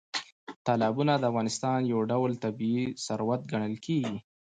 تالابونه 0.65 1.13
د 1.17 1.23
افغانستان 1.31 1.79
یو 1.91 1.99
ډول 2.11 2.31
طبیعي 2.43 2.85
ثروت 3.05 3.41
ګڼل 3.51 3.75
کېږي. 3.85 4.17